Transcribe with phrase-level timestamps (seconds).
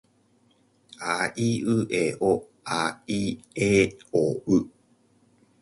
[0.99, 4.69] あいうえおあいえおう。